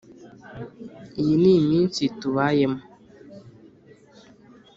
[1.21, 2.81] iyi ni iminsi tubayemo.